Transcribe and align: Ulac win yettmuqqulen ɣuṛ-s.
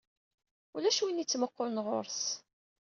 Ulac 0.75 0.99
win 1.01 1.21
yettmuqqulen 1.21 1.83
ɣuṛ-s. 1.85 2.23